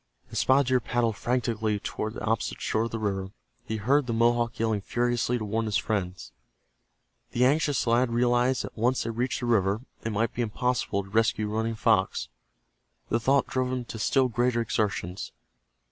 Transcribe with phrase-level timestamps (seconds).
[0.31, 3.29] As Spotted Deer paddled frantically toward the opposite shore of the river,
[3.65, 6.31] he heard the Mohawk yelling furiously to warn his friends.
[7.33, 11.09] The anxious lad realized that once they reached the river it might be impossible to
[11.11, 12.29] rescue Running Fox.
[13.09, 15.33] The thought drove him to still greater exertions.